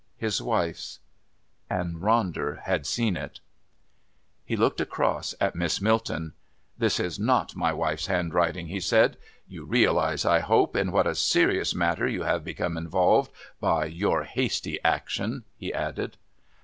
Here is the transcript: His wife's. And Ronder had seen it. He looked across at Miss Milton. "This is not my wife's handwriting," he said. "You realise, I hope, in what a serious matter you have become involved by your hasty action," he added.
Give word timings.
His 0.17 0.41
wife's. 0.41 0.97
And 1.69 1.97
Ronder 1.97 2.61
had 2.63 2.87
seen 2.87 3.15
it. 3.15 3.39
He 4.43 4.55
looked 4.57 4.81
across 4.81 5.35
at 5.39 5.55
Miss 5.55 5.79
Milton. 5.79 6.33
"This 6.75 6.99
is 6.99 7.19
not 7.19 7.55
my 7.55 7.71
wife's 7.71 8.07
handwriting," 8.07 8.65
he 8.65 8.79
said. 8.79 9.15
"You 9.47 9.63
realise, 9.63 10.25
I 10.25 10.39
hope, 10.39 10.75
in 10.75 10.91
what 10.91 11.05
a 11.05 11.13
serious 11.13 11.75
matter 11.75 12.07
you 12.07 12.23
have 12.23 12.43
become 12.43 12.77
involved 12.77 13.31
by 13.59 13.85
your 13.85 14.23
hasty 14.23 14.79
action," 14.83 15.43
he 15.55 15.71
added. 15.71 16.17